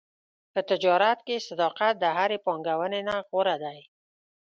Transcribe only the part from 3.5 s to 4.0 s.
دی.